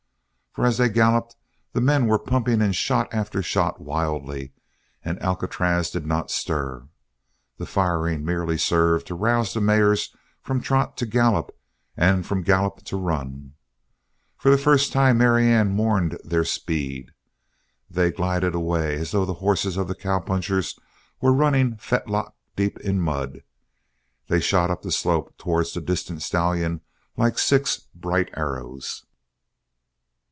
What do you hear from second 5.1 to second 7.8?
Alcatraz did not stir! The